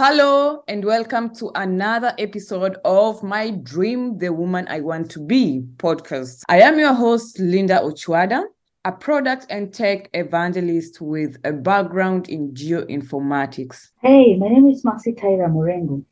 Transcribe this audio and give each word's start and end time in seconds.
Hello, 0.00 0.62
and 0.68 0.84
welcome 0.84 1.34
to 1.34 1.50
another 1.56 2.14
episode 2.18 2.76
of 2.84 3.20
my 3.24 3.50
Dream 3.50 4.16
the 4.18 4.32
Woman 4.32 4.64
I 4.68 4.78
Want 4.78 5.10
to 5.10 5.18
Be 5.18 5.64
podcast. 5.76 6.42
I 6.48 6.60
am 6.60 6.78
your 6.78 6.94
host, 6.94 7.40
Linda 7.40 7.80
Ochwada, 7.80 8.44
a 8.84 8.92
product 8.92 9.46
and 9.50 9.74
tech 9.74 10.08
evangelist 10.14 11.00
with 11.00 11.38
a 11.42 11.52
background 11.52 12.28
in 12.28 12.52
geoinformatics. 12.52 13.88
Hey, 14.00 14.36
my 14.36 14.46
name 14.46 14.68
is 14.68 14.84
Maxi 14.84 15.20
Taira 15.20 15.48
Morengo. 15.48 16.04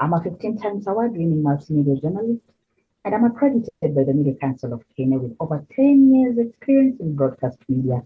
I'm 0.00 0.14
a 0.14 0.20
15 0.20 0.58
times 0.58 0.88
award 0.88 1.12
winning 1.12 1.40
multimedia 1.40 2.02
journalist, 2.02 2.42
and 3.04 3.14
I'm 3.14 3.24
accredited 3.24 3.70
by 3.80 4.02
the 4.02 4.14
Media 4.14 4.34
Council 4.40 4.72
of 4.72 4.82
Kenya 4.96 5.16
with 5.16 5.36
over 5.38 5.64
10 5.76 6.12
years' 6.12 6.38
experience 6.38 6.98
in 6.98 7.14
broadcast 7.14 7.58
media 7.68 8.02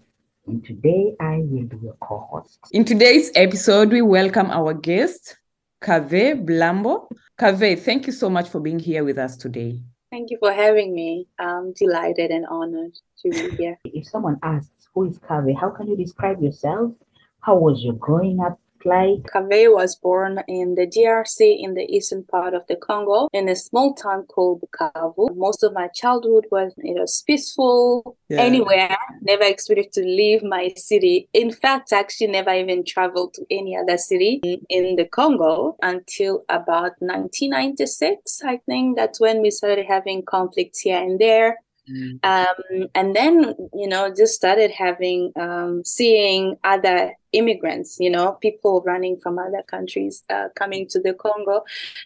and 0.47 0.65
today 0.65 1.15
I 1.21 1.39
will 1.39 1.65
be 1.65 1.77
your 1.83 1.97
co 2.01 2.27
host. 2.31 2.59
In 2.73 2.85
today's 2.85 3.31
episode, 3.35 3.91
we 3.91 4.03
welcome 4.03 4.51
our 4.51 4.75
guest, 4.75 5.37
Kave 5.83 6.45
Bulambo. 6.45 7.07
Kave, 7.39 7.79
thank 7.79 8.07
you 8.07 8.13
so 8.13 8.29
much 8.29 8.49
for 8.49 8.61
being 8.61 8.79
here 8.79 9.05
with 9.05 9.19
us 9.19 9.37
today. 9.37 9.81
Thank 10.11 10.31
you 10.31 10.39
for 10.39 10.53
having 10.53 10.95
me. 10.95 11.27
I'm 11.39 11.73
delighted 11.73 12.31
and 12.31 12.47
honored 12.47 12.95
to 13.23 13.31
be 13.31 13.57
here. 13.57 13.79
If 13.85 14.09
someone 14.09 14.39
asks, 14.43 14.89
Who 14.95 15.09
is 15.09 15.19
Kave? 15.19 15.59
How 15.59 15.71
can 15.71 15.87
you 15.89 15.97
describe 15.97 16.43
yourself? 16.43 16.93
How 17.41 17.57
was 17.57 17.83
your 17.83 17.95
growing 17.95 18.41
up 18.41 18.59
like? 18.85 19.23
Kave 19.33 19.73
was 19.73 19.97
born 19.97 20.43
in 20.49 20.75
the 20.75 20.87
DRC 20.87 21.63
in 21.63 21.75
the 21.75 21.85
eastern 21.85 22.25
part 22.25 22.55
of 22.55 22.67
the 22.67 22.77
Congo 22.77 23.29
in 23.33 23.49
a 23.49 23.57
small 23.57 23.95
town 23.95 24.25
called 24.27 24.63
Bukavu. 24.63 25.35
Most 25.37 25.63
of 25.63 25.73
my 25.73 25.89
childhood 25.89 26.47
was 26.51 26.73
it 26.79 26.99
was 26.99 27.23
peaceful 27.27 28.17
yeah. 28.29 28.41
anywhere. 28.41 28.97
Never 29.21 29.45
expected 29.45 29.93
to 29.93 30.03
leave 30.03 30.43
my 30.43 30.73
city. 30.77 31.29
In 31.33 31.53
fact, 31.53 31.93
I 31.93 32.01
actually 32.01 32.29
never 32.29 32.53
even 32.53 32.85
traveled 32.85 33.35
to 33.35 33.47
any 33.51 33.77
other 33.77 33.99
city 33.99 34.41
in, 34.43 34.61
in 34.69 34.97
the 34.97 35.05
Congo 35.05 35.77
until 35.83 36.45
about 36.49 36.93
1996. 37.01 38.43
I 38.45 38.59
think 38.67 38.97
that's 38.97 39.21
when 39.21 39.43
we 39.43 39.51
started 39.51 39.87
having 39.87 40.25
conflicts 40.25 40.81
here 40.81 40.99
and 40.99 41.19
there. 41.19 41.59
Mm. 41.91 42.25
Um, 42.25 42.89
and 42.95 43.15
then, 43.17 43.55
you 43.75 43.89
know, 43.89 44.13
just 44.15 44.35
started 44.35 44.71
having, 44.71 45.33
um, 45.37 45.85
seeing 45.85 46.57
other 46.63 47.13
immigrants, 47.33 47.97
you 47.99 48.11
know, 48.11 48.33
people 48.41 48.83
running 48.87 49.19
from 49.19 49.39
other 49.39 49.63
countries 49.67 50.23
uh, 50.31 50.49
coming 50.55 50.87
to 50.89 51.01
the 51.01 51.15
Congo. 51.15 51.65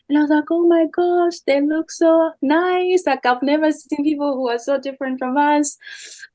And 0.08 0.18
I 0.18 0.22
was 0.22 0.30
like, 0.30 0.50
oh 0.50 0.66
my 0.66 0.86
gosh, 0.90 1.40
they 1.46 1.60
look 1.60 1.90
so 1.90 2.32
nice. 2.40 3.04
Like, 3.06 3.26
I've 3.26 3.42
never 3.42 3.70
seen 3.70 4.04
people 4.04 4.34
who 4.34 4.48
are 4.48 4.58
so 4.58 4.78
different 4.78 5.18
from 5.18 5.36
us. 5.36 5.76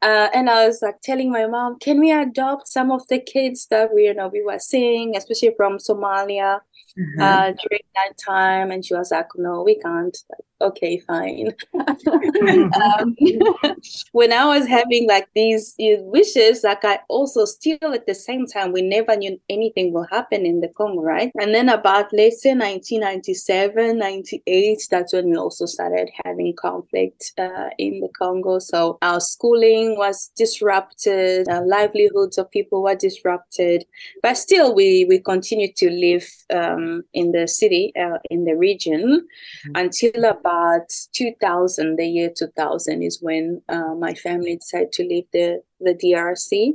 Uh, 0.01 0.27
and 0.33 0.49
I 0.49 0.67
was 0.67 0.81
like 0.81 1.01
telling 1.01 1.31
my 1.31 1.47
mom, 1.47 1.79
can 1.79 1.99
we 1.99 2.11
adopt 2.11 2.67
some 2.67 2.91
of 2.91 3.07
the 3.07 3.19
kids 3.19 3.67
that 3.71 3.93
we, 3.93 4.05
you 4.05 4.13
know, 4.13 4.27
we 4.27 4.43
were 4.43 4.59
seeing, 4.59 5.15
especially 5.15 5.53
from 5.57 5.77
Somalia? 5.77 6.59
Mm-hmm. 6.99 7.21
Uh, 7.21 7.53
during 7.53 7.85
that 7.95 8.17
time, 8.17 8.69
and 8.69 8.83
she 8.83 8.93
was 8.93 9.11
like, 9.11 9.27
"No, 9.37 9.63
we 9.63 9.75
can't." 9.79 10.17
Like, 10.29 10.45
okay, 10.61 10.99
fine. 10.99 11.53
um, 11.73 13.15
when 14.11 14.33
I 14.33 14.45
was 14.45 14.67
having 14.67 15.07
like 15.07 15.27
these 15.35 15.75
wishes, 15.79 16.63
like 16.63 16.83
I 16.83 16.99
also 17.09 17.45
still 17.45 17.93
at 17.93 18.05
the 18.07 18.15
same 18.15 18.45
time, 18.45 18.71
we 18.71 18.81
never 18.81 19.15
knew 19.15 19.39
anything 19.49 19.93
will 19.93 20.07
happen 20.11 20.45
in 20.45 20.61
the 20.61 20.69
Congo, 20.69 21.01
right? 21.01 21.31
And 21.39 21.53
then 21.53 21.69
about 21.69 22.07
let's 22.13 22.41
say 22.41 22.51
1997, 22.51 23.97
98, 23.97 24.87
that's 24.89 25.13
when 25.13 25.29
we 25.29 25.37
also 25.37 25.65
started 25.65 26.09
having 26.25 26.55
conflict 26.55 27.33
uh, 27.37 27.69
in 27.77 28.01
the 28.01 28.09
Congo. 28.17 28.59
So 28.59 28.97
our 29.01 29.19
schooling 29.19 29.97
was 29.97 30.31
disrupted, 30.35 31.47
our 31.49 31.65
livelihoods 31.65 32.37
of 32.37 32.51
people 32.51 32.83
were 32.83 32.95
disrupted, 32.95 33.85
but 34.21 34.37
still 34.37 34.73
we 34.73 35.05
we 35.05 35.19
continued 35.19 35.75
to 35.77 35.89
live 35.89 36.27
um, 36.53 37.03
in 37.13 37.31
the 37.31 37.47
city, 37.47 37.93
uh, 37.99 38.17
in 38.29 38.45
the 38.45 38.55
region, 38.55 39.27
mm-hmm. 39.65 39.71
until 39.75 40.25
about 40.25 40.50
about 40.51 40.91
2000, 41.13 41.95
the 41.97 42.05
year 42.05 42.31
2000 42.35 43.01
is 43.01 43.21
when 43.21 43.61
uh, 43.69 43.95
my 43.95 44.13
family 44.13 44.57
decided 44.57 44.91
to 44.93 45.03
leave 45.03 45.25
the, 45.33 45.61
the 45.79 45.93
DRC. 45.93 46.73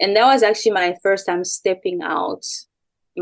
And 0.00 0.16
that 0.16 0.24
was 0.24 0.42
actually 0.42 0.72
my 0.72 0.96
first 1.02 1.26
time 1.26 1.44
stepping 1.44 2.02
out, 2.02 2.44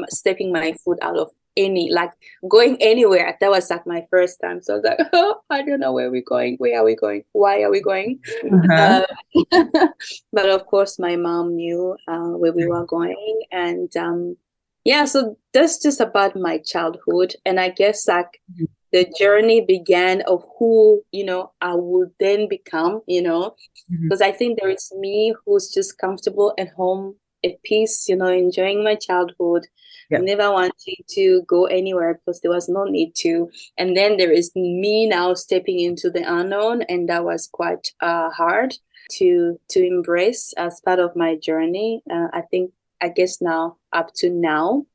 stepping 0.09 0.53
my 0.53 0.75
foot 0.85 0.99
out 1.03 1.19
of 1.19 1.31
any, 1.57 1.91
like 1.93 2.13
going 2.49 2.77
anywhere. 2.81 3.37
That 3.41 3.51
was 3.51 3.69
like 3.69 3.87
my 3.87 4.07
first 4.11 4.39
time. 4.43 4.63
So 4.63 4.75
I 4.75 4.77
was 4.77 4.85
like, 4.85 4.99
oh, 5.13 5.41
I 5.51 5.63
don't 5.63 5.81
know 5.81 5.93
where 5.93 6.11
we're 6.11 6.23
going. 6.23 6.57
Where 6.57 6.81
are 6.81 6.85
we 6.85 6.95
going? 6.95 7.25
Why 7.33 7.63
are 7.63 7.71
we 7.71 7.83
going? 7.83 8.21
Uh-huh. 8.45 9.05
Uh, 9.53 9.87
but 10.33 10.49
of 10.49 10.67
course, 10.67 10.99
my 10.99 11.17
mom 11.17 11.57
knew 11.57 11.97
uh, 12.09 12.31
where 12.31 12.53
we 12.53 12.67
were 12.67 12.87
going. 12.87 13.43
And 13.53 13.95
um, 13.97 14.37
yeah, 14.85 15.05
so 15.05 15.37
that's 15.53 15.83
just 15.83 16.01
about 16.01 16.37
my 16.37 16.59
childhood. 16.59 17.35
And 17.45 17.61
I 17.61 17.71
guess 17.71 18.09
like, 18.09 18.41
mm-hmm 18.53 18.65
the 18.93 19.13
journey 19.19 19.61
began 19.61 20.23
of 20.23 20.45
who 20.59 21.03
you 21.13 21.25
know 21.25 21.53
i 21.61 21.75
would 21.75 22.11
then 22.19 22.49
become 22.49 23.01
you 23.07 23.23
know 23.23 23.55
because 23.89 24.21
mm-hmm. 24.21 24.29
i 24.29 24.37
think 24.37 24.59
there 24.59 24.71
is 24.71 24.93
me 24.99 25.35
who's 25.45 25.73
just 25.73 25.99
comfortable 25.99 26.53
at 26.59 26.69
home 26.71 27.15
at 27.45 27.63
peace 27.63 28.09
you 28.09 28.17
know 28.17 28.27
enjoying 28.27 28.85
my 28.85 28.95
childhood 28.95 29.67
yeah. 30.11 30.19
never 30.19 30.51
wanting 30.53 30.97
to 31.09 31.43
go 31.47 31.67
anywhere 31.67 32.15
because 32.15 32.41
there 32.41 32.51
was 32.51 32.69
no 32.69 32.85
need 32.85 33.15
to 33.15 33.49
and 33.79 33.97
then 33.97 34.17
there 34.17 34.33
is 34.33 34.51
me 34.57 35.07
now 35.07 35.35
stepping 35.35 35.79
into 35.79 36.11
the 36.11 36.23
unknown 36.27 36.83
and 36.83 37.09
that 37.09 37.25
was 37.25 37.49
quite 37.53 37.93
uh, 38.01 38.29
hard 38.31 38.75
to 39.11 39.59
to 39.69 39.85
embrace 39.85 40.53
as 40.57 40.81
part 40.85 40.99
of 40.99 41.15
my 41.15 41.37
journey 41.37 42.03
uh, 42.11 42.29
i 42.33 42.43
think 42.51 42.73
i 43.01 43.09
guess 43.09 43.41
now 43.41 43.77
up 43.93 44.13
to 44.15 44.31
now 44.31 44.87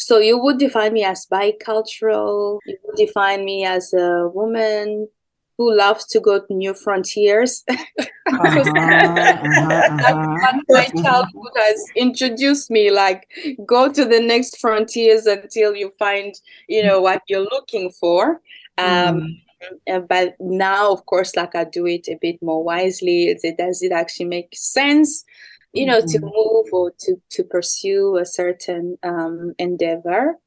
so 0.00 0.18
you 0.18 0.38
would 0.38 0.58
define 0.58 0.92
me 0.92 1.02
as 1.02 1.26
bicultural. 1.26 2.60
You 2.66 2.78
would 2.84 2.94
define 2.96 3.44
me 3.44 3.64
as 3.64 3.92
a 3.92 4.28
woman 4.32 5.08
who 5.58 5.76
loves 5.76 6.06
to 6.06 6.20
go 6.20 6.38
to 6.38 6.54
new 6.54 6.72
frontiers. 6.72 7.64
uh-huh, 7.68 8.62
uh-huh, 8.76 9.40
my 10.68 10.84
childhood 11.02 11.52
has 11.56 11.84
introduced 11.96 12.70
me 12.70 12.92
like 12.92 13.26
go 13.66 13.92
to 13.92 14.04
the 14.04 14.20
next 14.20 14.60
frontiers 14.60 15.26
until 15.26 15.74
you 15.74 15.90
find 15.98 16.32
you 16.68 16.84
know 16.84 17.00
what 17.00 17.22
you're 17.26 17.48
looking 17.50 17.90
for. 17.90 18.40
Um, 18.78 19.40
mm. 19.88 20.08
but 20.08 20.36
now, 20.38 20.92
of 20.92 21.06
course, 21.06 21.34
like 21.34 21.56
I 21.56 21.64
do 21.64 21.86
it 21.86 22.06
a 22.06 22.16
bit 22.22 22.40
more 22.40 22.62
wisely. 22.62 23.36
Does 23.42 23.82
it 23.82 23.90
actually 23.90 24.26
make 24.26 24.50
sense? 24.54 25.24
You 25.72 25.86
know, 25.86 25.98
mm-hmm. 25.98 26.08
to 26.08 26.20
move 26.20 26.66
or 26.72 26.92
to 27.00 27.16
to 27.30 27.44
pursue 27.44 28.16
a 28.16 28.26
certain 28.26 28.96
um, 29.02 29.54
endeavor. 29.58 30.38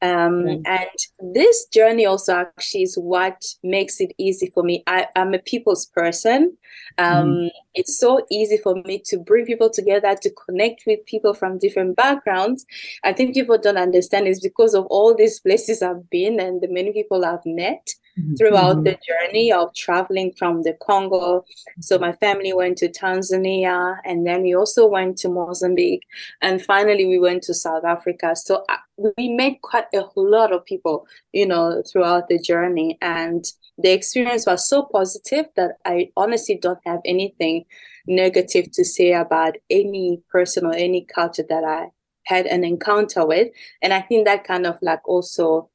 Um. 0.00 0.48
And 0.66 0.98
this 1.32 1.66
journey 1.66 2.06
also 2.06 2.34
actually 2.34 2.82
is 2.82 2.96
what 2.96 3.40
makes 3.62 4.00
it 4.00 4.12
easy 4.18 4.50
for 4.52 4.64
me. 4.64 4.82
I, 4.88 5.06
am 5.14 5.32
a 5.32 5.38
people's 5.38 5.86
person. 5.86 6.56
Um, 6.98 7.28
mm-hmm. 7.28 7.46
It's 7.74 8.00
so 8.00 8.26
easy 8.28 8.56
for 8.56 8.74
me 8.84 9.00
to 9.06 9.18
bring 9.18 9.46
people 9.46 9.70
together, 9.70 10.16
to 10.20 10.30
connect 10.30 10.82
with 10.88 11.06
people 11.06 11.34
from 11.34 11.58
different 11.58 11.94
backgrounds. 11.94 12.66
I 13.04 13.12
think 13.12 13.34
people 13.34 13.58
don't 13.58 13.76
understand 13.76 14.26
is 14.26 14.40
because 14.40 14.74
of 14.74 14.86
all 14.86 15.14
these 15.14 15.38
places 15.38 15.82
I've 15.82 16.10
been 16.10 16.40
and 16.40 16.60
the 16.60 16.68
many 16.68 16.92
people 16.92 17.24
I've 17.24 17.46
met. 17.46 17.88
Throughout 18.36 18.76
mm-hmm. 18.76 18.84
the 18.84 18.98
journey 19.06 19.52
of 19.52 19.74
traveling 19.74 20.32
from 20.38 20.62
the 20.62 20.74
Congo. 20.82 21.44
So 21.80 21.98
my 21.98 22.12
family 22.12 22.52
went 22.52 22.78
to 22.78 22.88
Tanzania 22.88 23.96
and 24.04 24.26
then 24.26 24.42
we 24.42 24.54
also 24.54 24.86
went 24.86 25.18
to 25.18 25.28
Mozambique 25.28 26.04
and 26.40 26.62
finally 26.62 27.06
we 27.06 27.18
went 27.18 27.42
to 27.44 27.54
South 27.54 27.84
Africa. 27.84 28.36
So 28.36 28.64
uh, 28.68 28.76
we 29.16 29.28
met 29.28 29.62
quite 29.62 29.86
a 29.94 30.04
lot 30.16 30.52
of 30.52 30.64
people, 30.64 31.06
you 31.32 31.46
know, 31.46 31.82
throughout 31.90 32.28
the 32.28 32.38
journey 32.38 32.98
and 33.00 33.44
the 33.78 33.92
experience 33.92 34.46
was 34.46 34.68
so 34.68 34.82
positive 34.92 35.46
that 35.56 35.72
I 35.84 36.10
honestly 36.16 36.58
don't 36.60 36.80
have 36.84 37.00
anything 37.04 37.64
negative 38.06 38.70
to 38.72 38.84
say 38.84 39.12
about 39.12 39.56
any 39.70 40.22
person 40.30 40.66
or 40.66 40.74
any 40.74 41.04
culture 41.04 41.44
that 41.48 41.64
I 41.64 41.88
had 42.24 42.46
an 42.46 42.64
encounter 42.64 43.26
with. 43.26 43.48
And 43.80 43.92
I 43.92 44.00
think 44.00 44.26
that 44.26 44.44
kind 44.44 44.66
of 44.66 44.78
like 44.82 45.06
also 45.08 45.70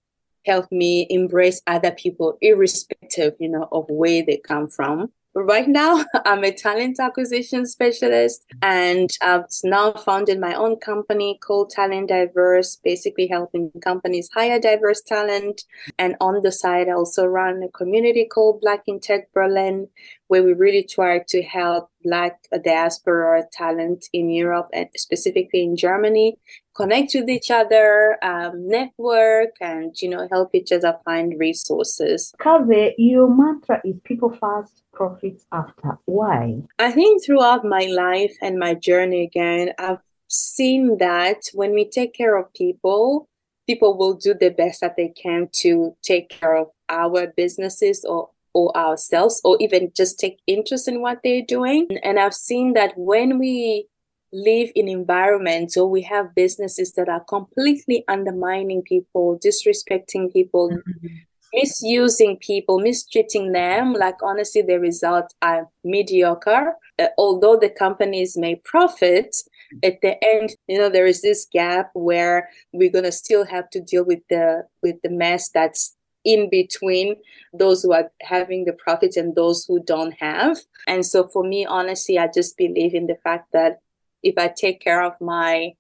help 0.48 0.72
me 0.72 1.06
embrace 1.10 1.62
other 1.68 1.92
people 1.92 2.38
irrespective 2.42 3.34
you 3.40 3.50
know 3.50 3.68
of 3.72 3.86
where 3.90 4.24
they 4.26 4.38
come 4.38 4.68
from. 4.70 5.12
Right 5.36 5.68
now 5.68 6.04
i'm 6.26 6.44
a 6.44 6.52
talent 6.52 7.00
acquisition 7.00 7.68
specialist 7.68 8.44
and 8.64 9.10
i've 9.22 9.46
now 9.64 9.92
founded 9.92 10.40
my 10.40 10.56
own 10.56 10.78
company 10.78 11.38
called 11.46 11.70
talent 11.70 12.10
diverse 12.10 12.78
basically 12.84 13.28
helping 13.28 13.72
companies 13.84 14.30
hire 14.34 14.60
diverse 14.60 15.02
talent. 15.04 15.62
And 16.00 16.16
on 16.22 16.42
the 16.42 16.52
side 16.52 16.90
i 16.90 16.94
also 16.94 17.26
run 17.26 17.62
a 17.62 17.70
community 17.70 18.26
called 18.26 18.62
black 18.62 18.82
in 18.88 19.00
tech 19.00 19.32
berlin 19.32 19.88
where 20.28 20.44
we 20.44 20.54
really 20.54 20.84
try 20.84 21.20
to 21.28 21.42
help 21.44 21.92
Black 22.04 22.40
diaspora 22.64 23.44
talent 23.52 24.06
in 24.14 24.30
Europe 24.30 24.70
and 24.74 24.88
specifically 24.96 25.64
in 25.64 25.76
Germany 25.76 26.38
connect 26.78 27.16
with 27.16 27.28
each 27.28 27.50
other, 27.50 28.18
um, 28.24 28.68
network, 28.68 29.50
and 29.60 30.00
you 30.02 30.10
know 30.10 30.28
help 30.32 30.54
each 30.54 30.72
other 30.72 30.96
find 31.04 31.38
resources. 31.40 32.34
Kave, 32.40 32.94
your 32.98 33.28
mantra 33.28 33.82
is 33.84 34.00
people 34.04 34.30
first, 34.40 34.84
profits 34.94 35.46
after. 35.52 35.98
Why? 36.06 36.62
I 36.80 36.92
think 36.92 37.26
throughout 37.26 37.66
my 37.66 37.86
life 37.90 38.36
and 38.42 38.60
my 38.60 38.76
journey 38.76 39.24
again, 39.24 39.74
I've 39.80 40.06
seen 40.28 40.98
that 41.00 41.42
when 41.54 41.74
we 41.74 41.90
take 41.90 42.14
care 42.14 42.38
of 42.38 42.54
people, 42.54 43.28
people 43.66 43.98
will 43.98 44.14
do 44.14 44.34
the 44.34 44.50
best 44.50 44.82
that 44.82 44.96
they 44.96 45.10
can 45.10 45.50
to 45.52 45.96
take 46.04 46.30
care 46.30 46.56
of 46.56 46.68
our 46.90 47.28
businesses 47.36 48.06
or 48.06 48.30
or 48.58 48.76
ourselves 48.76 49.40
or 49.46 49.56
even 49.60 49.92
just 49.96 50.20
take 50.20 50.40
interest 50.48 50.88
in 50.88 51.00
what 51.00 51.20
they're 51.24 51.46
doing 51.48 51.88
and 52.04 52.20
i've 52.20 52.34
seen 52.34 52.74
that 52.74 52.92
when 52.98 53.38
we 53.38 53.88
live 54.34 54.70
in 54.74 54.88
environments 54.88 55.78
or 55.78 55.88
we 55.88 56.02
have 56.02 56.34
businesses 56.36 56.94
that 56.94 57.08
are 57.08 57.24
completely 57.26 58.04
undermining 58.08 58.82
people 58.82 59.40
disrespecting 59.46 60.34
people 60.34 60.72
mm-hmm. 60.72 61.08
misusing 61.54 62.36
people 62.38 62.80
mistreating 62.80 63.52
them 63.52 63.94
like 63.94 64.18
honestly 64.24 64.64
the 64.64 64.80
results 64.80 65.36
are 65.44 65.70
mediocre 65.84 66.74
uh, 66.98 67.08
although 67.20 67.58
the 67.58 67.70
companies 67.70 68.36
may 68.36 68.56
profit 68.66 69.36
at 69.84 70.02
the 70.02 70.16
end 70.34 70.56
you 70.68 70.80
know 70.80 70.90
there 70.90 71.06
is 71.06 71.22
this 71.22 71.46
gap 71.54 71.92
where 71.94 72.50
we're 72.74 72.92
going 72.92 73.04
to 73.12 73.12
still 73.12 73.46
have 73.46 73.70
to 73.70 73.80
deal 73.80 74.04
with 74.04 74.24
the 74.32 74.64
with 74.82 74.96
the 75.04 75.12
mess 75.12 75.50
that's 75.50 75.96
in 76.28 76.50
between 76.50 77.16
those 77.54 77.82
who 77.82 77.94
are 77.94 78.12
having 78.22 78.66
the 78.66 78.74
profits 78.74 79.16
and 79.16 79.36
those 79.36 79.66
who 79.66 79.82
don't 79.84 80.14
have 80.20 80.58
and 80.88 81.06
so 81.06 81.28
for 81.28 81.44
me 81.44 81.66
honestly 81.66 82.20
i 82.20 82.28
just 82.28 82.58
believe 82.58 82.94
in 82.94 83.08
the 83.08 83.18
fact 83.24 83.52
that 83.54 83.80
if 84.24 84.38
i 84.38 84.48
take 84.48 84.82
care 84.82 85.02
of 85.02 85.14
my 85.22 85.72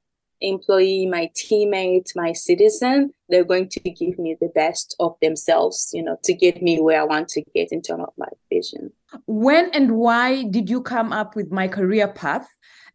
employee, 0.42 1.06
my 1.06 1.30
teammate, 1.36 2.16
my 2.16 2.34
citizen, 2.34 3.12
they're 3.30 3.44
going 3.44 3.70
to 3.70 3.80
give 3.80 4.20
me 4.20 4.36
the 4.40 4.50
best 4.50 4.96
of 5.00 5.16
themselves, 5.22 5.92
you 5.94 6.04
know, 6.04 6.18
to 6.24 6.34
get 6.34 6.62
me 6.62 6.80
where 6.80 7.02
I 7.02 7.06
want 7.06 7.28
to 7.30 7.44
get 7.56 7.72
in 7.72 7.82
terms 7.82 8.04
of 8.04 8.14
my 8.18 8.28
vision. 8.50 8.92
When 9.26 9.70
and 9.72 9.98
why 9.98 10.44
did 10.44 10.70
you 10.70 10.82
come 10.82 11.12
up 11.12 11.36
with 11.36 11.52
my 11.52 11.68
career 11.68 12.08
path? 12.08 12.48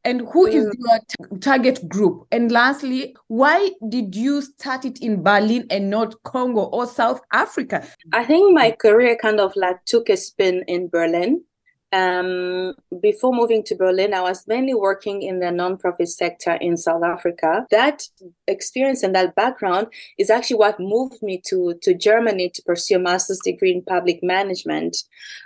And 0.05 0.23
who 0.33 0.47
is 0.47 0.65
mm. 0.65 0.73
your 0.79 0.99
t- 1.09 1.39
target 1.41 1.89
group? 1.89 2.27
And 2.33 2.51
lastly 2.51 3.15
why 3.29 3.71
did 3.89 4.15
you 4.15 4.43
start 4.43 4.85
it 4.85 5.01
in 5.01 5.23
berlin 5.23 5.67
and 5.71 5.91
not 5.91 6.23
congo 6.25 6.63
or 6.63 6.87
south 6.87 7.21
africa? 7.33 7.87
I 8.13 8.25
think 8.25 8.55
my 8.55 8.73
career 8.73 9.17
kind 9.21 9.41
of 9.41 9.55
like 9.57 9.85
took 9.85 10.09
a 10.09 10.17
spin 10.17 10.65
in 10.67 10.89
berlin 10.89 11.45
um, 11.93 12.75
before 13.03 13.35
moving 13.35 13.63
to 13.65 13.75
Berlin, 13.75 14.15
I 14.15 14.23
was 14.23 14.47
mainly 14.49 14.73
working 14.73 15.21
in 15.23 15.41
the 15.41 15.47
nonprofit 15.47 16.09
sector 16.09 16.53
in 16.55 16.79
South 16.79 17.03
Africa. 17.03 17.67
That 17.71 18.09
experience 18.47 19.03
and 19.03 19.15
that 19.15 19.35
background 19.35 19.89
is 20.17 20.31
actually 20.31 20.57
what 20.57 20.81
moved 20.81 21.23
me 21.23 21.43
to, 21.49 21.75
to 21.83 21.95
Germany 21.95 22.49
to 22.51 22.63
pursue 22.63 22.97
a 22.97 22.99
master's 22.99 23.41
degree 23.45 23.73
in 23.73 23.83
public 23.83 24.23
management 24.23 24.97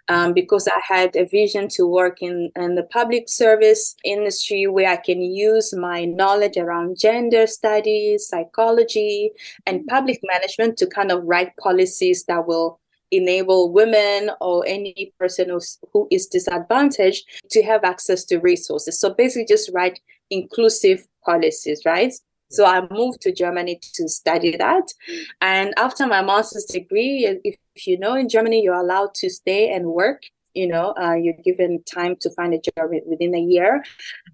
um, 0.09 0.35
because 0.35 0.69
I 0.69 0.81
had 0.87 1.17
a 1.17 1.25
vision 1.25 1.69
to 1.71 1.87
work 1.87 2.23
in, 2.23 2.53
in 2.55 2.77
the 2.77 2.85
public 2.85 3.29
service 3.29 3.97
industry 4.05 4.69
where 4.69 4.89
I 4.89 4.97
can 4.97 5.21
use 5.21 5.75
my 5.75 6.05
knowledge 6.05 6.57
around 6.57 6.97
gender 6.99 7.49
studies, 7.49 8.29
psychology, 8.29 9.33
and 9.67 9.87
public 9.89 10.21
management 10.23 10.77
to 10.79 10.87
kind 10.87 11.11
of 11.11 11.25
write 11.25 11.57
policies 11.57 12.25
that 12.25 12.47
will 12.47 12.79
enable 13.11 13.73
women 13.73 14.31
or 14.41 14.65
any 14.67 15.13
person 15.19 15.51
who's, 15.51 15.79
who 15.93 16.09
is 16.11 16.27
disadvantaged 16.27 17.25
to 17.51 17.63
have 17.63 17.85
access 17.85 18.25
to 18.25 18.39
resources. 18.39 19.01
So 19.01 19.15
basically, 19.15 19.47
just 19.47 19.71
write 19.73 20.01
inclusive 20.31 21.07
policies, 21.25 21.83
right? 21.85 22.13
So 22.51 22.65
I 22.65 22.87
moved 22.91 23.21
to 23.23 23.33
Germany 23.33 23.81
to 23.95 24.09
study 24.09 24.57
that. 24.57 24.93
And 25.41 25.75
after 25.77 26.07
my 26.07 26.23
master's 26.23 26.65
degree, 26.65 27.41
if, 27.45 27.57
you 27.87 27.99
know 27.99 28.15
in 28.15 28.29
Germany, 28.29 28.63
you're 28.63 28.75
allowed 28.75 29.15
to 29.17 29.29
stay 29.29 29.73
and 29.73 29.87
work. 29.87 30.23
You 30.55 30.69
know, 30.69 30.95
uh, 30.99 31.13
you're 31.15 31.35
given 31.45 31.83
time 31.83 32.17
to 32.21 32.31
find 32.31 32.55
a 32.55 32.59
job 32.59 32.91
within 33.07 33.35
a 33.35 33.41
year. 33.41 33.85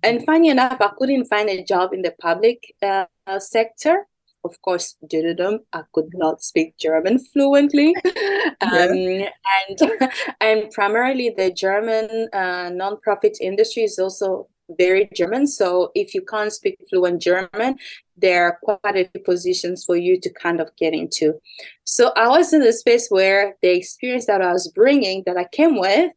And 0.04 0.24
funny 0.24 0.50
enough, 0.50 0.80
I 0.80 0.90
couldn't 0.96 1.24
find 1.24 1.48
a 1.48 1.64
job 1.64 1.92
in 1.92 2.02
the 2.02 2.14
public 2.20 2.74
uh, 2.80 3.06
sector 3.38 4.06
of 4.44 4.60
course, 4.62 4.96
Dudum, 5.06 5.60
I 5.72 5.82
could 5.92 6.10
not 6.14 6.42
speak 6.42 6.76
German 6.78 7.18
fluently. 7.18 7.94
um, 8.60 8.90
and, 8.90 9.30
and 10.40 10.70
primarily 10.70 11.30
the 11.36 11.52
German 11.52 12.28
uh, 12.32 12.70
nonprofit 12.70 13.40
industry 13.40 13.84
is 13.84 13.98
also 13.98 14.48
very 14.78 15.08
German. 15.14 15.46
So 15.46 15.90
if 15.94 16.14
you 16.14 16.22
can't 16.22 16.52
speak 16.52 16.78
fluent 16.88 17.20
German, 17.20 17.76
there 18.16 18.44
are 18.44 18.58
quite 18.62 18.96
a 18.96 19.08
few 19.10 19.22
positions 19.22 19.84
for 19.84 19.96
you 19.96 20.20
to 20.20 20.30
kind 20.30 20.60
of 20.60 20.74
get 20.76 20.94
into. 20.94 21.34
So 21.84 22.12
I 22.16 22.28
was 22.28 22.52
in 22.52 22.62
a 22.62 22.72
space 22.72 23.08
where 23.08 23.56
the 23.62 23.70
experience 23.70 24.26
that 24.26 24.42
I 24.42 24.52
was 24.52 24.68
bringing, 24.68 25.22
that 25.26 25.36
I 25.36 25.46
came 25.52 25.78
with, 25.78 26.12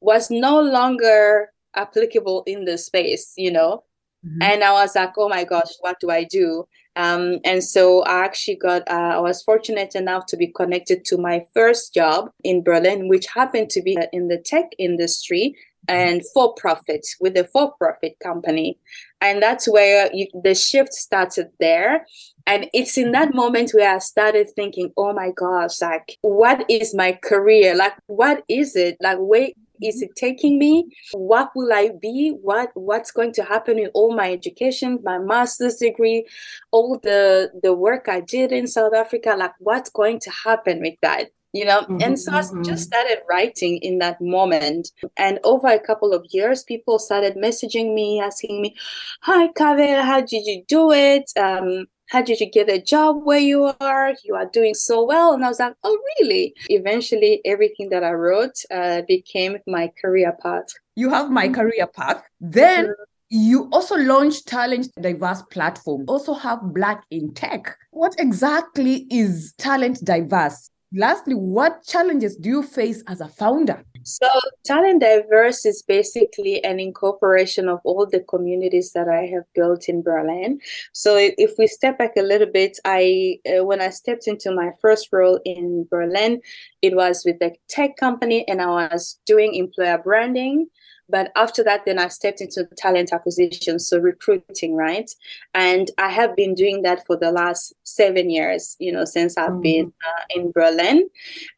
was 0.00 0.30
no 0.30 0.60
longer 0.60 1.50
applicable 1.74 2.44
in 2.46 2.64
the 2.64 2.78
space, 2.78 3.32
you 3.36 3.50
know. 3.50 3.84
Mm-hmm. 4.24 4.42
And 4.42 4.64
I 4.64 4.72
was 4.72 4.94
like, 4.94 5.12
oh 5.18 5.28
my 5.28 5.44
gosh, 5.44 5.70
what 5.80 5.98
do 6.00 6.10
I 6.10 6.24
do? 6.24 6.66
Um, 6.96 7.40
and 7.44 7.62
so 7.62 8.02
I 8.02 8.24
actually 8.24 8.56
got, 8.56 8.82
uh, 8.88 9.16
I 9.16 9.20
was 9.20 9.42
fortunate 9.42 9.94
enough 9.94 10.26
to 10.26 10.36
be 10.36 10.48
connected 10.48 11.04
to 11.06 11.18
my 11.18 11.42
first 11.52 11.92
job 11.92 12.30
in 12.44 12.62
Berlin, 12.62 13.08
which 13.08 13.26
happened 13.26 13.70
to 13.70 13.82
be 13.82 13.96
in 14.12 14.28
the 14.28 14.38
tech 14.38 14.66
industry 14.78 15.56
and 15.88 16.22
for 16.32 16.54
profit 16.54 17.06
with 17.20 17.36
a 17.36 17.44
for 17.44 17.72
profit 17.72 18.16
company. 18.22 18.78
And 19.20 19.42
that's 19.42 19.68
where 19.68 20.08
you, 20.14 20.26
the 20.42 20.54
shift 20.54 20.92
started 20.92 21.48
there. 21.60 22.06
And 22.46 22.68
it's 22.72 22.96
in 22.98 23.12
that 23.12 23.34
moment 23.34 23.72
where 23.72 23.94
I 23.94 23.98
started 23.98 24.50
thinking, 24.54 24.92
oh 24.96 25.12
my 25.12 25.30
gosh, 25.34 25.80
like, 25.80 26.18
what 26.22 26.64
is 26.70 26.94
my 26.94 27.18
career? 27.22 27.74
Like, 27.74 27.94
what 28.06 28.44
is 28.48 28.76
it? 28.76 28.96
Like, 29.00 29.18
where 29.18 29.48
is 29.82 30.02
it 30.02 30.10
taking 30.16 30.58
me? 30.58 30.88
What 31.12 31.50
will 31.54 31.72
i 31.72 31.90
be? 32.00 32.30
What 32.42 32.70
what's 32.74 33.10
going 33.10 33.32
to 33.34 33.44
happen 33.44 33.76
with 33.76 33.90
all 33.94 34.14
my 34.14 34.32
education 34.32 34.98
my 35.02 35.18
master's 35.18 35.76
degree 35.76 36.26
all 36.70 36.98
the 36.98 37.50
the 37.62 37.74
work 37.74 38.08
i 38.08 38.20
did 38.20 38.52
in 38.52 38.66
south 38.66 38.94
africa? 38.94 39.34
Like 39.36 39.54
what's 39.58 39.90
going 39.90 40.20
to 40.20 40.30
happen 40.30 40.80
with 40.80 40.94
that? 41.02 41.30
You 41.52 41.64
know 41.64 41.82
mm-hmm, 41.82 42.02
and 42.02 42.18
so 42.18 42.32
i 42.32 42.40
mm-hmm. 42.40 42.62
just 42.62 42.84
started 42.84 43.18
writing 43.28 43.78
in 43.78 43.98
that 43.98 44.20
moment. 44.20 44.90
And 45.16 45.38
over 45.44 45.68
a 45.68 45.78
couple 45.78 46.12
of 46.12 46.26
years 46.30 46.64
people 46.64 46.98
started 46.98 47.36
messaging 47.36 47.94
me 47.94 48.20
asking 48.20 48.60
me 48.60 48.76
hi 49.22 49.48
Kave, 49.48 50.02
how 50.02 50.20
did 50.20 50.46
you 50.46 50.64
do 50.66 50.90
it? 50.92 51.30
Um, 51.38 51.86
how 52.08 52.22
did 52.22 52.40
you 52.40 52.50
get 52.50 52.68
a 52.68 52.80
job 52.80 53.24
where 53.24 53.38
you 53.38 53.72
are? 53.80 54.14
You 54.24 54.34
are 54.34 54.46
doing 54.46 54.74
so 54.74 55.04
well. 55.04 55.32
And 55.32 55.44
I 55.44 55.48
was 55.48 55.58
like, 55.58 55.74
oh, 55.82 55.98
really? 56.20 56.54
Eventually, 56.68 57.40
everything 57.44 57.88
that 57.90 58.04
I 58.04 58.12
wrote 58.12 58.56
uh, 58.70 59.02
became 59.08 59.58
my 59.66 59.90
career 60.00 60.36
path. 60.42 60.66
You 60.96 61.10
have 61.10 61.30
my 61.30 61.46
mm-hmm. 61.46 61.54
career 61.54 61.86
path. 61.86 62.22
Then 62.40 62.94
you 63.30 63.68
also 63.72 63.96
launched 63.96 64.46
Talent 64.46 64.88
Diverse 65.00 65.42
platform, 65.50 66.04
also 66.06 66.34
have 66.34 66.60
Black 66.74 67.02
in 67.10 67.32
Tech. 67.34 67.76
What 67.90 68.14
exactly 68.18 69.06
is 69.10 69.54
Talent 69.58 70.04
Diverse? 70.04 70.70
Lastly, 70.96 71.34
what 71.34 71.82
challenges 71.82 72.36
do 72.36 72.48
you 72.48 72.62
face 72.62 73.02
as 73.08 73.20
a 73.20 73.26
founder? 73.26 73.84
So, 74.04 74.28
Talent 74.64 75.00
Diverse 75.00 75.66
is 75.66 75.82
basically 75.82 76.62
an 76.62 76.78
incorporation 76.78 77.68
of 77.68 77.80
all 77.84 78.06
the 78.06 78.20
communities 78.20 78.92
that 78.92 79.08
I 79.08 79.26
have 79.34 79.42
built 79.54 79.88
in 79.88 80.02
Berlin. 80.02 80.60
So, 80.92 81.16
if 81.18 81.52
we 81.58 81.66
step 81.66 81.98
back 81.98 82.12
a 82.16 82.22
little 82.22 82.46
bit, 82.46 82.78
I 82.84 83.38
uh, 83.48 83.64
when 83.64 83.80
I 83.80 83.88
stepped 83.90 84.28
into 84.28 84.54
my 84.54 84.70
first 84.80 85.08
role 85.10 85.40
in 85.44 85.88
Berlin, 85.90 86.40
it 86.80 86.94
was 86.94 87.24
with 87.24 87.42
a 87.42 87.52
tech 87.68 87.96
company, 87.96 88.46
and 88.46 88.62
I 88.62 88.66
was 88.66 89.18
doing 89.26 89.54
employer 89.54 89.98
branding. 89.98 90.68
But 91.08 91.32
after 91.36 91.62
that, 91.64 91.84
then 91.84 91.98
I 91.98 92.08
stepped 92.08 92.40
into 92.40 92.66
talent 92.76 93.12
acquisition, 93.12 93.78
so 93.78 93.98
recruiting, 93.98 94.74
right? 94.74 95.10
And 95.54 95.90
I 95.98 96.08
have 96.08 96.34
been 96.34 96.54
doing 96.54 96.82
that 96.82 97.06
for 97.06 97.16
the 97.16 97.30
last 97.30 97.74
seven 97.82 98.30
years, 98.30 98.76
you 98.78 98.92
know, 98.92 99.04
since 99.04 99.36
I've 99.36 99.50
mm-hmm. 99.50 99.60
been 99.60 99.92
uh, 100.06 100.24
in 100.40 100.52
Berlin. 100.52 101.08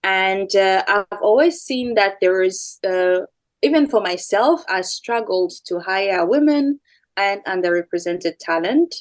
And 0.03 0.55
uh, 0.57 0.85
I've 0.89 1.21
always 1.23 1.61
seen 1.61 1.95
that 1.95 2.17
there 2.21 2.43
is, 2.43 2.79
uh, 2.85 3.21
even 3.63 3.89
for 3.89 4.01
myself, 4.01 4.65
I 4.69 4.81
struggled 4.81 5.53
to 5.67 5.81
hire 5.81 6.27
women 6.27 6.81
and 7.17 7.45
underrepresented 7.45 8.39
talent. 8.39 8.95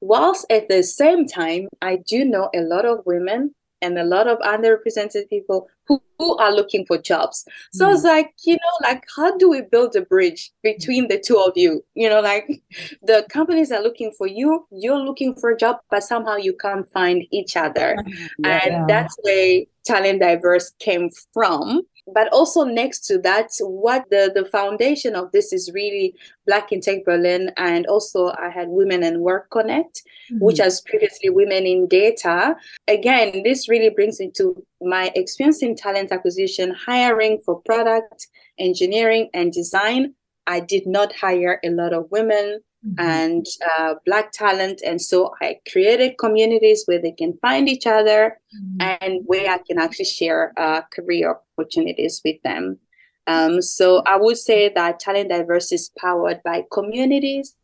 Whilst 0.00 0.46
at 0.50 0.68
the 0.68 0.82
same 0.82 1.26
time, 1.26 1.68
I 1.80 1.96
do 1.96 2.24
know 2.24 2.50
a 2.54 2.60
lot 2.60 2.84
of 2.84 3.06
women 3.06 3.54
and 3.82 3.98
a 3.98 4.04
lot 4.04 4.26
of 4.26 4.38
underrepresented 4.38 5.28
people 5.28 5.68
who, 5.86 6.02
who 6.18 6.36
are 6.38 6.52
looking 6.52 6.86
for 6.86 6.96
jobs. 6.96 7.44
So 7.72 7.86
mm. 7.86 7.94
it's 7.94 8.04
like, 8.04 8.32
you 8.44 8.54
know, 8.54 8.88
like 8.88 9.04
how 9.16 9.36
do 9.36 9.50
we 9.50 9.62
build 9.62 9.94
a 9.96 10.02
bridge 10.02 10.50
between 10.62 11.08
the 11.08 11.18
two 11.18 11.38
of 11.38 11.52
you? 11.56 11.84
You 11.94 12.08
know, 12.08 12.20
like 12.20 12.62
the 13.02 13.26
companies 13.28 13.70
are 13.70 13.82
looking 13.82 14.12
for 14.16 14.26
you, 14.26 14.66
you're 14.70 14.98
looking 14.98 15.34
for 15.34 15.50
a 15.50 15.56
job, 15.56 15.76
but 15.90 16.02
somehow 16.02 16.36
you 16.36 16.54
can't 16.56 16.88
find 16.90 17.24
each 17.30 17.56
other. 17.56 17.96
Yeah. 18.38 18.60
And 18.64 18.88
that's 18.88 19.16
where 19.22 19.62
talent 19.84 20.20
diverse 20.20 20.72
came 20.78 21.10
from 21.32 21.82
but 22.12 22.28
also 22.32 22.64
next 22.64 23.00
to 23.06 23.18
that 23.18 23.48
what 23.60 24.04
the 24.10 24.30
the 24.34 24.44
foundation 24.44 25.14
of 25.14 25.32
this 25.32 25.52
is 25.52 25.70
really 25.72 26.14
black 26.46 26.70
in 26.70 26.80
tech 26.80 27.04
berlin 27.04 27.50
and 27.56 27.86
also 27.86 28.32
i 28.38 28.48
had 28.48 28.68
women 28.68 29.02
in 29.02 29.20
work 29.20 29.50
connect 29.50 30.02
mm-hmm. 30.30 30.44
which 30.44 30.58
has 30.58 30.80
previously 30.82 31.30
women 31.30 31.66
in 31.66 31.86
data. 31.86 32.56
Again 32.88 33.42
this 33.44 33.68
really 33.68 33.90
brings 33.90 34.20
into 34.20 34.64
my 34.80 35.10
experience 35.14 35.62
in 35.62 35.76
talent 35.76 36.12
acquisition 36.12 36.74
hiring 36.74 37.40
for 37.44 37.60
product 37.62 38.28
engineering 38.58 39.30
and 39.34 39.52
design. 39.52 40.14
I 40.46 40.60
did 40.60 40.86
not 40.86 41.14
hire 41.14 41.58
a 41.64 41.70
lot 41.70 41.92
of 41.92 42.10
women 42.10 42.60
mm-hmm. 42.86 43.00
and 43.00 43.46
uh, 43.78 43.94
Black 44.06 44.32
talent. 44.32 44.80
And 44.84 45.00
so 45.00 45.34
I 45.40 45.58
created 45.70 46.18
communities 46.18 46.84
where 46.86 47.00
they 47.00 47.12
can 47.12 47.36
find 47.38 47.68
each 47.68 47.86
other 47.86 48.38
mm-hmm. 48.56 48.80
and 49.02 49.22
where 49.26 49.50
I 49.50 49.58
can 49.58 49.78
actually 49.78 50.06
share 50.06 50.52
uh, 50.56 50.82
career 50.92 51.36
opportunities 51.58 52.20
with 52.24 52.40
them. 52.42 52.78
Um, 53.26 53.62
so 53.62 54.02
I 54.06 54.16
would 54.16 54.36
say 54.36 54.68
that 54.74 55.00
talent 55.00 55.30
diversity 55.30 55.76
is 55.76 55.90
powered 55.98 56.42
by 56.42 56.64
communities. 56.70 57.54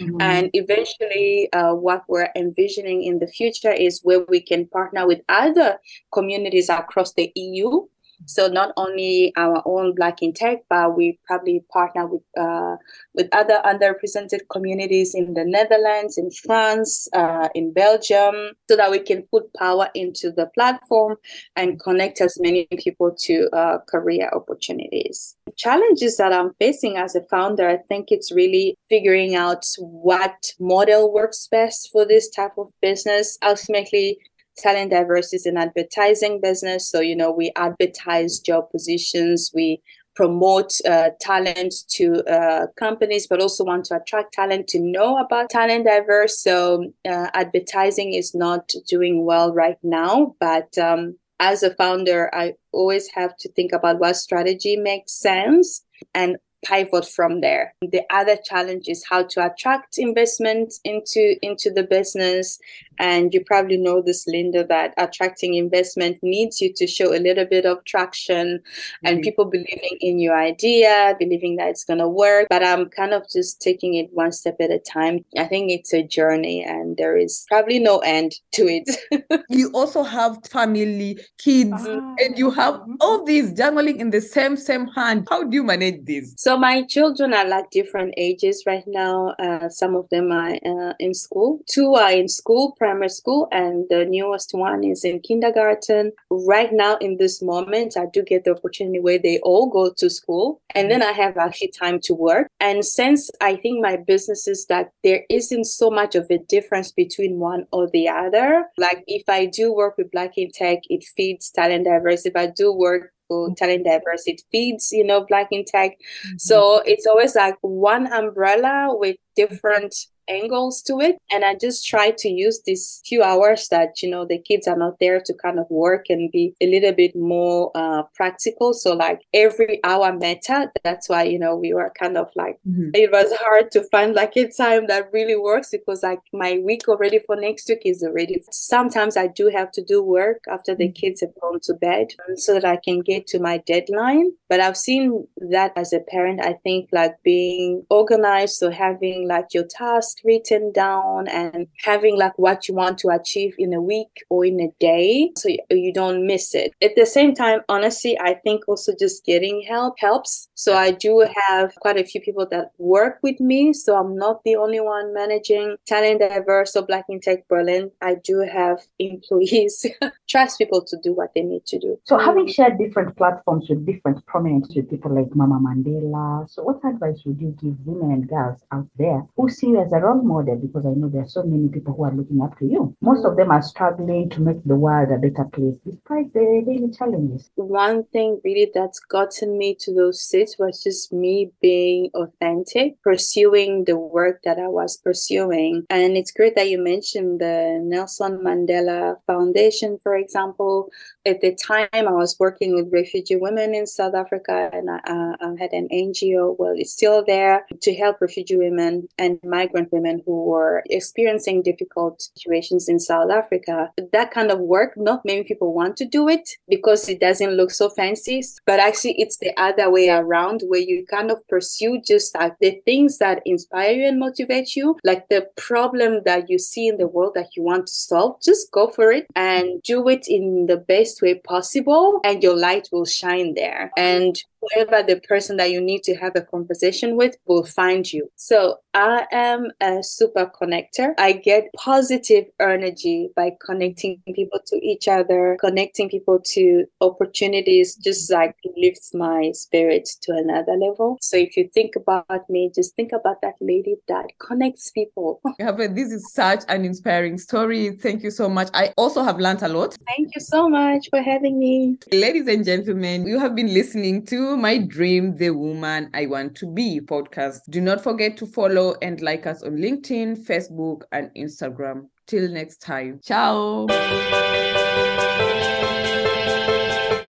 Mm-hmm. 0.00 0.20
And 0.20 0.50
eventually, 0.52 1.50
uh, 1.52 1.74
what 1.74 2.02
we're 2.08 2.28
envisioning 2.36 3.02
in 3.02 3.18
the 3.18 3.26
future 3.26 3.72
is 3.72 4.00
where 4.02 4.20
we 4.28 4.40
can 4.40 4.66
partner 4.66 5.06
with 5.06 5.20
other 5.28 5.78
communities 6.12 6.68
across 6.68 7.14
the 7.14 7.32
EU 7.34 7.86
so 8.26 8.48
not 8.48 8.72
only 8.76 9.32
our 9.36 9.62
own 9.66 9.94
Black 9.94 10.22
in 10.22 10.32
Tech, 10.32 10.64
but 10.68 10.96
we 10.96 11.18
probably 11.26 11.64
partner 11.72 12.06
with 12.06 12.22
uh, 12.38 12.76
with 13.14 13.28
other 13.32 13.60
underrepresented 13.64 14.40
communities 14.50 15.14
in 15.14 15.34
the 15.34 15.44
Netherlands, 15.44 16.18
in 16.18 16.30
France, 16.30 17.08
uh, 17.12 17.48
in 17.54 17.72
Belgium, 17.72 18.52
so 18.68 18.76
that 18.76 18.90
we 18.90 18.98
can 18.98 19.22
put 19.30 19.52
power 19.54 19.88
into 19.94 20.30
the 20.30 20.46
platform 20.54 21.16
and 21.56 21.80
connect 21.80 22.20
as 22.20 22.38
many 22.40 22.66
people 22.78 23.14
to 23.20 23.48
uh, 23.52 23.78
career 23.88 24.30
opportunities. 24.32 25.36
Challenges 25.56 26.16
that 26.16 26.32
I'm 26.32 26.52
facing 26.58 26.96
as 26.96 27.14
a 27.14 27.22
founder, 27.22 27.68
I 27.68 27.78
think 27.88 28.10
it's 28.10 28.32
really 28.32 28.76
figuring 28.88 29.34
out 29.34 29.64
what 29.78 30.52
model 30.58 31.12
works 31.12 31.48
best 31.50 31.90
for 31.92 32.04
this 32.04 32.28
type 32.28 32.58
of 32.58 32.68
business. 32.80 33.38
Ultimately, 33.42 34.18
talent 34.56 34.90
diversity 34.90 35.48
in 35.48 35.56
advertising 35.56 36.40
business. 36.40 36.88
So, 36.88 37.00
you 37.00 37.16
know, 37.16 37.30
we 37.30 37.52
advertise 37.56 38.38
job 38.38 38.70
positions, 38.70 39.50
we 39.54 39.82
promote 40.14 40.72
uh, 40.88 41.10
talent 41.20 41.74
to 41.88 42.22
uh, 42.24 42.66
companies, 42.76 43.26
but 43.26 43.40
also 43.40 43.64
want 43.64 43.84
to 43.86 43.96
attract 43.96 44.32
talent 44.32 44.68
to 44.68 44.78
know 44.78 45.18
about 45.18 45.50
talent 45.50 45.86
diverse. 45.86 46.38
So, 46.38 46.92
uh, 47.08 47.28
advertising 47.34 48.14
is 48.14 48.34
not 48.34 48.72
doing 48.88 49.24
well 49.24 49.52
right 49.52 49.78
now, 49.82 50.36
but 50.38 50.76
um, 50.78 51.16
as 51.40 51.62
a 51.62 51.74
founder, 51.74 52.30
I 52.32 52.54
always 52.72 53.08
have 53.14 53.36
to 53.38 53.48
think 53.52 53.72
about 53.72 53.98
what 53.98 54.16
strategy 54.16 54.76
makes 54.76 55.12
sense 55.12 55.84
and 56.14 56.36
pivot 56.64 57.06
from 57.06 57.40
there. 57.40 57.74
The 57.82 58.02
other 58.10 58.36
challenge 58.42 58.88
is 58.88 59.04
how 59.08 59.24
to 59.24 59.46
attract 59.46 59.98
investment 59.98 60.74
into 60.84 61.36
into 61.42 61.70
the 61.70 61.84
business 61.84 62.58
and 62.98 63.32
you 63.34 63.44
probably 63.44 63.76
know 63.76 64.02
this, 64.02 64.26
Linda, 64.26 64.66
that 64.66 64.94
attracting 64.96 65.54
investment 65.54 66.18
needs 66.22 66.60
you 66.60 66.72
to 66.74 66.86
show 66.86 67.14
a 67.14 67.18
little 67.18 67.44
bit 67.44 67.66
of 67.66 67.84
traction 67.84 68.58
mm-hmm. 68.58 69.06
and 69.06 69.22
people 69.22 69.44
believing 69.44 69.96
in 70.00 70.18
your 70.18 70.36
idea, 70.36 71.14
believing 71.18 71.56
that 71.56 71.68
it's 71.68 71.84
going 71.84 71.98
to 71.98 72.08
work. 72.08 72.46
But 72.50 72.64
I'm 72.64 72.88
kind 72.90 73.12
of 73.12 73.24
just 73.30 73.60
taking 73.60 73.94
it 73.94 74.08
one 74.12 74.32
step 74.32 74.56
at 74.60 74.70
a 74.70 74.78
time. 74.78 75.24
I 75.36 75.44
think 75.44 75.70
it's 75.70 75.92
a 75.92 76.02
journey 76.02 76.64
and 76.64 76.96
there 76.96 77.16
is 77.16 77.44
probably 77.48 77.78
no 77.78 77.98
end 77.98 78.32
to 78.52 78.62
it. 78.66 79.44
you 79.48 79.70
also 79.74 80.02
have 80.02 80.38
family, 80.46 81.18
kids, 81.38 81.72
uh-huh. 81.72 82.14
and 82.18 82.38
you 82.38 82.50
have 82.50 82.80
all 83.00 83.24
these 83.24 83.52
juggling 83.52 84.00
in 84.00 84.10
the 84.10 84.20
same, 84.20 84.56
same 84.56 84.86
hand. 84.88 85.26
How 85.30 85.44
do 85.44 85.54
you 85.54 85.64
manage 85.64 86.04
this? 86.04 86.34
So 86.36 86.56
my 86.56 86.82
children 86.82 87.34
are 87.34 87.46
like 87.46 87.70
different 87.70 88.14
ages 88.16 88.62
right 88.66 88.84
now. 88.86 89.34
Uh, 89.38 89.68
some 89.68 89.94
of 89.96 90.08
them 90.10 90.30
are 90.32 90.54
uh, 90.64 90.94
in 90.98 91.14
school. 91.14 91.60
Two 91.66 91.94
are 91.94 92.12
in 92.12 92.28
school 92.28 92.72
primary 92.84 93.08
school 93.08 93.48
and 93.50 93.86
the 93.88 94.04
newest 94.04 94.50
one 94.52 94.84
is 94.84 95.04
in 95.04 95.18
kindergarten. 95.20 96.12
Right 96.30 96.70
now, 96.70 96.96
in 96.96 97.16
this 97.16 97.40
moment, 97.40 97.96
I 97.96 98.04
do 98.12 98.22
get 98.22 98.44
the 98.44 98.50
opportunity 98.50 99.00
where 99.00 99.18
they 99.18 99.38
all 99.42 99.70
go 99.70 99.90
to 99.96 100.10
school 100.10 100.60
and 100.74 100.90
then 100.90 101.02
I 101.02 101.12
have 101.12 101.38
actually 101.38 101.72
time 101.72 101.98
to 102.00 102.14
work. 102.14 102.48
And 102.60 102.84
since 102.84 103.30
I 103.40 103.56
think 103.56 103.80
my 103.80 103.96
business 103.96 104.46
is 104.46 104.66
that 104.66 104.90
there 105.02 105.22
isn't 105.30 105.64
so 105.64 105.90
much 105.90 106.14
of 106.14 106.26
a 106.30 106.36
difference 106.38 106.92
between 106.92 107.38
one 107.38 107.64
or 107.72 107.88
the 107.90 108.06
other, 108.08 108.66
like 108.76 109.02
if 109.06 109.22
I 109.28 109.46
do 109.46 109.72
work 109.72 109.96
with 109.96 110.10
Black 110.10 110.36
in 110.36 110.50
Tech, 110.52 110.80
it 110.90 111.04
feeds 111.16 111.50
talent 111.50 111.86
diversity. 111.86 112.28
If 112.28 112.36
I 112.36 112.52
do 112.54 112.70
work 112.70 113.12
for 113.26 113.54
talent 113.56 113.84
diversity, 113.86 114.32
it 114.32 114.42
feeds, 114.52 114.92
you 114.92 115.04
know, 115.04 115.24
Black 115.24 115.48
in 115.50 115.64
Tech. 115.64 115.92
Mm-hmm. 115.92 116.36
So 116.38 116.82
it's 116.84 117.06
always 117.06 117.34
like 117.34 117.56
one 117.62 118.12
umbrella 118.12 118.88
with 118.90 119.16
different 119.36 119.94
angles 120.28 120.82
to 120.82 121.00
it 121.00 121.16
and 121.30 121.44
i 121.44 121.54
just 121.54 121.86
try 121.86 122.10
to 122.10 122.28
use 122.28 122.62
these 122.64 123.02
few 123.04 123.22
hours 123.22 123.68
that 123.68 124.02
you 124.02 124.10
know 124.10 124.24
the 124.24 124.38
kids 124.38 124.66
are 124.66 124.76
not 124.76 124.94
there 125.00 125.20
to 125.20 125.34
kind 125.34 125.58
of 125.58 125.66
work 125.70 126.06
and 126.08 126.30
be 126.30 126.54
a 126.60 126.70
little 126.70 126.92
bit 126.92 127.14
more 127.14 127.70
uh, 127.74 128.02
practical 128.14 128.72
so 128.72 128.94
like 128.94 129.20
every 129.32 129.80
hour 129.84 130.12
matter 130.16 130.70
that's 130.82 131.08
why 131.08 131.22
you 131.22 131.38
know 131.38 131.54
we 131.56 131.72
were 131.72 131.92
kind 131.98 132.16
of 132.16 132.28
like 132.36 132.58
mm-hmm. 132.66 132.90
it 132.94 133.10
was 133.12 133.32
hard 133.40 133.70
to 133.70 133.82
find 133.90 134.14
like 134.14 134.36
a 134.36 134.50
time 134.50 134.86
that 134.86 135.10
really 135.12 135.36
works 135.36 135.70
because 135.70 136.02
like 136.02 136.20
my 136.32 136.60
week 136.64 136.88
already 136.88 137.18
for 137.26 137.36
next 137.36 137.68
week 137.68 137.82
is 137.84 138.02
already 138.02 138.42
sometimes 138.50 139.16
i 139.16 139.26
do 139.26 139.48
have 139.48 139.70
to 139.70 139.82
do 139.84 140.02
work 140.02 140.42
after 140.50 140.74
the 140.74 140.84
mm-hmm. 140.84 140.92
kids 140.92 141.20
have 141.20 141.32
gone 141.40 141.60
to 141.60 141.74
bed 141.74 142.08
so 142.36 142.54
that 142.54 142.64
i 142.64 142.76
can 142.76 143.00
get 143.00 143.26
to 143.26 143.38
my 143.38 143.58
deadline 143.66 144.32
but 144.48 144.60
i've 144.60 144.76
seen 144.76 145.26
that 145.36 145.72
as 145.76 145.92
a 145.92 146.00
parent 146.00 146.40
i 146.40 146.54
think 146.62 146.88
like 146.92 147.14
being 147.22 147.84
organized 147.90 148.54
so 148.54 148.70
having 148.70 149.23
like 149.26 149.46
your 149.52 149.64
tasks 149.64 150.20
written 150.24 150.72
down 150.72 151.28
and 151.28 151.66
having 151.84 152.16
like 152.16 152.38
what 152.38 152.68
you 152.68 152.74
want 152.74 152.98
to 152.98 153.08
achieve 153.08 153.54
in 153.58 153.72
a 153.72 153.80
week 153.80 154.24
or 154.30 154.44
in 154.44 154.60
a 154.60 154.68
day 154.80 155.30
so 155.36 155.48
you 155.70 155.92
don't 155.92 156.26
miss 156.26 156.54
it. 156.54 156.72
At 156.82 156.96
the 156.96 157.06
same 157.06 157.34
time, 157.34 157.60
honestly, 157.68 158.18
I 158.18 158.34
think 158.34 158.68
also 158.68 158.92
just 158.98 159.24
getting 159.24 159.62
help 159.62 159.98
helps. 159.98 160.48
So 160.54 160.74
I 160.74 160.90
do 160.90 161.26
have 161.48 161.74
quite 161.76 161.98
a 161.98 162.04
few 162.04 162.20
people 162.20 162.46
that 162.50 162.72
work 162.78 163.18
with 163.22 163.40
me. 163.40 163.72
So 163.72 163.96
I'm 163.96 164.16
not 164.16 164.42
the 164.44 164.56
only 164.56 164.80
one 164.80 165.12
managing 165.14 165.76
Talent 165.86 166.20
Diverse 166.20 166.76
or 166.76 166.82
Black 166.82 167.04
in 167.08 167.20
Tech 167.20 167.46
Berlin. 167.48 167.90
I 168.02 168.16
do 168.22 168.40
have 168.40 168.80
employees, 168.98 169.86
trust 170.28 170.58
people 170.58 170.82
to 170.84 170.96
do 171.02 171.12
what 171.12 171.32
they 171.34 171.42
need 171.42 171.66
to 171.66 171.78
do. 171.78 171.98
So 172.04 172.18
having 172.18 172.46
shared 172.46 172.78
different 172.78 173.16
platforms 173.16 173.68
with 173.68 173.86
different 173.86 174.24
prominent 174.26 174.72
people 174.90 175.14
like 175.14 175.34
Mama 175.34 175.58
Mandela, 175.60 176.48
so 176.50 176.62
what 176.62 176.80
advice 176.84 177.22
would 177.24 177.40
you 177.40 177.56
give 177.60 177.74
women 177.84 178.12
and 178.12 178.28
girls 178.28 178.60
out 178.72 178.86
there 178.96 179.13
who 179.36 179.48
see 179.48 179.68
you 179.68 179.80
as 179.80 179.92
a 179.92 179.96
role 179.96 180.22
model 180.22 180.56
because 180.56 180.86
I 180.86 180.90
know 180.90 181.08
there 181.08 181.22
are 181.22 181.28
so 181.28 181.42
many 181.42 181.68
people 181.68 181.94
who 181.94 182.04
are 182.04 182.14
looking 182.14 182.40
up 182.40 182.58
to 182.58 182.66
you. 182.66 182.96
Most 183.00 183.24
of 183.24 183.36
them 183.36 183.50
are 183.50 183.62
struggling 183.62 184.30
to 184.30 184.40
make 184.40 184.62
the 184.64 184.76
world 184.76 185.10
a 185.10 185.18
better 185.18 185.44
place 185.52 185.76
despite 185.84 186.32
the 186.32 186.62
daily 186.66 186.90
challenges. 186.90 187.50
One 187.56 188.04
thing 188.04 188.40
really 188.44 188.70
that's 188.72 189.00
gotten 189.00 189.58
me 189.58 189.76
to 189.80 189.94
those 189.94 190.20
seats 190.20 190.56
was 190.58 190.82
just 190.82 191.12
me 191.12 191.52
being 191.60 192.10
authentic, 192.14 193.00
pursuing 193.02 193.84
the 193.84 193.98
work 193.98 194.40
that 194.44 194.58
I 194.58 194.68
was 194.68 194.96
pursuing. 194.96 195.84
And 195.90 196.16
it's 196.16 196.32
great 196.32 196.54
that 196.56 196.68
you 196.68 196.78
mentioned 196.78 197.40
the 197.40 197.80
Nelson 197.82 198.38
Mandela 198.38 199.16
Foundation, 199.26 199.98
for 200.02 200.16
example. 200.16 200.90
At 201.26 201.40
the 201.40 201.54
time, 201.54 201.88
I 201.92 202.02
was 202.02 202.36
working 202.38 202.74
with 202.74 202.92
refugee 202.92 203.36
women 203.36 203.74
in 203.74 203.86
South 203.86 204.14
Africa, 204.14 204.68
and 204.74 204.90
I, 204.90 204.96
uh, 205.06 205.36
I 205.40 205.54
had 205.58 205.72
an 205.72 205.88
NGO. 205.90 206.54
Well, 206.58 206.74
it's 206.76 206.92
still 206.92 207.24
there 207.24 207.64
to 207.80 207.94
help 207.94 208.20
refugee 208.20 208.58
women 208.58 209.08
and 209.16 209.38
migrant 209.42 209.90
women 209.90 210.22
who 210.26 210.44
were 210.44 210.82
experiencing 210.90 211.62
difficult 211.62 212.20
situations 212.36 212.90
in 212.90 213.00
South 213.00 213.30
Africa. 213.30 213.90
That 214.12 214.32
kind 214.32 214.50
of 214.50 214.58
work, 214.58 214.98
not 214.98 215.24
many 215.24 215.44
people 215.44 215.72
want 215.72 215.96
to 215.96 216.04
do 216.04 216.28
it 216.28 216.46
because 216.68 217.08
it 217.08 217.20
doesn't 217.20 217.52
look 217.52 217.70
so 217.70 217.88
fancy. 217.88 218.42
But 218.66 218.78
actually, 218.80 219.14
it's 219.18 219.38
the 219.38 219.52
other 219.56 219.90
way 219.90 220.10
around 220.10 220.62
where 220.66 220.80
you 220.80 221.06
kind 221.06 221.30
of 221.30 221.46
pursue 221.48 222.02
just 222.06 222.34
like 222.34 222.58
the 222.60 222.82
things 222.84 223.16
that 223.18 223.40
inspire 223.46 223.92
you 223.92 224.06
and 224.06 224.18
motivate 224.18 224.76
you, 224.76 224.98
like 225.04 225.28
the 225.30 225.48
problem 225.56 226.20
that 226.26 226.50
you 226.50 226.58
see 226.58 226.86
in 226.86 226.98
the 226.98 227.06
world 227.06 227.32
that 227.34 227.56
you 227.56 227.62
want 227.62 227.86
to 227.86 227.94
solve. 227.94 228.42
Just 228.42 228.70
go 228.72 228.88
for 228.88 229.10
it 229.10 229.26
and 229.34 229.82
do 229.82 230.06
it 230.10 230.26
in 230.28 230.66
the 230.66 230.76
best 230.76 231.13
way 231.22 231.34
possible, 231.34 232.20
and 232.24 232.42
your 232.42 232.56
light 232.56 232.88
will 232.92 233.04
shine 233.04 233.54
there. 233.54 233.92
And 233.96 234.42
whoever 234.74 235.02
the 235.02 235.20
person 235.28 235.56
that 235.56 235.70
you 235.70 235.80
need 235.80 236.02
to 236.04 236.14
have 236.16 236.36
a 236.36 236.42
conversation 236.42 237.16
with 237.16 237.36
will 237.46 237.64
find 237.64 238.12
you. 238.12 238.30
So 238.36 238.78
I 238.94 239.26
am 239.32 239.72
a 239.80 240.02
super 240.02 240.50
connector. 240.60 241.14
I 241.18 241.32
get 241.32 241.64
positive 241.76 242.44
energy 242.60 243.30
by 243.34 243.52
connecting 243.64 244.22
people 244.34 244.60
to 244.66 244.76
each 244.76 245.08
other, 245.08 245.56
connecting 245.60 246.08
people 246.08 246.40
to 246.52 246.84
opportunities, 247.00 247.96
just 247.96 248.30
like 248.32 248.54
lifts 248.76 249.12
my 249.12 249.50
spirit 249.52 250.08
to 250.22 250.32
another 250.32 250.72
level. 250.72 251.18
So 251.20 251.36
if 251.36 251.56
you 251.56 251.68
think 251.74 251.96
about 251.96 252.48
me, 252.48 252.70
just 252.74 252.94
think 252.94 253.10
about 253.12 253.42
that 253.42 253.54
lady 253.60 253.96
that 254.08 254.26
connects 254.38 254.90
people. 254.90 255.40
Yeah, 255.58 255.72
but 255.72 255.94
this 255.94 256.12
is 256.12 256.32
such 256.32 256.64
an 256.68 256.84
inspiring 256.84 257.38
story. 257.38 257.96
Thank 257.96 258.22
you 258.22 258.30
so 258.30 258.48
much. 258.48 258.68
I 258.74 258.92
also 258.96 259.22
have 259.22 259.38
learned 259.38 259.62
a 259.62 259.68
lot. 259.68 259.96
Thank 260.06 260.34
you 260.34 260.40
so 260.40 260.68
much 260.68 261.08
for 261.10 261.22
having 261.22 261.58
me. 261.58 261.96
Ladies 262.12 262.48
and 262.48 262.64
gentlemen, 262.64 263.26
you 263.26 263.38
have 263.38 263.54
been 263.54 263.72
listening 263.72 264.26
my 264.56 264.78
Dream 264.78 265.36
the 265.36 265.50
Woman 265.50 266.10
I 266.14 266.26
Want 266.26 266.54
to 266.56 266.66
Be 266.66 267.00
podcast. 267.00 267.60
Do 267.70 267.80
not 267.80 268.02
forget 268.02 268.36
to 268.38 268.46
follow 268.46 268.94
and 269.02 269.20
like 269.20 269.46
us 269.46 269.62
on 269.62 269.76
LinkedIn, 269.76 270.38
Facebook, 270.46 271.02
and 271.12 271.30
Instagram. 271.36 272.08
Till 272.26 272.50
next 272.50 272.78
time. 272.78 273.20
Ciao. 273.22 273.86